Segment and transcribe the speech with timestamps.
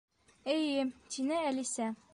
[0.53, 1.95] —Эйе, —тине Әлисә.